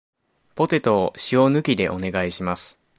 [0.55, 2.75] ポテトを塩抜きでお願いします